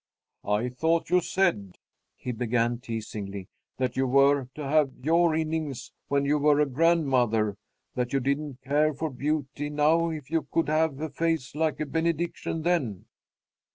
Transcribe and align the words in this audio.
"I 0.47 0.69
thought 0.69 1.11
you 1.11 1.21
said," 1.21 1.77
he 2.17 2.31
began, 2.31 2.79
teasingly, 2.79 3.49
"that 3.77 3.95
you 3.95 4.07
were 4.07 4.49
to 4.55 4.63
have 4.67 4.89
your 5.03 5.35
innings 5.35 5.91
when 6.07 6.25
you 6.25 6.39
were 6.39 6.59
a 6.59 6.65
grandmother; 6.65 7.55
that 7.93 8.11
you 8.11 8.19
didn't 8.19 8.63
care 8.63 8.95
for 8.95 9.11
beauty 9.11 9.69
now 9.69 10.09
if 10.09 10.31
you 10.31 10.47
could 10.51 10.69
have 10.69 10.99
a 10.99 11.09
face 11.11 11.53
like 11.53 11.79
a 11.79 11.85
benediction 11.85 12.63
then." 12.63 13.05